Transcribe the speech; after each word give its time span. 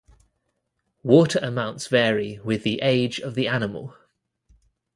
Water 1.03 1.37
amounts 1.43 1.85
vary 1.85 2.39
with 2.39 2.63
the 2.63 2.79
age 2.81 3.19
of 3.19 3.35
the 3.35 3.47
animal. 3.47 3.95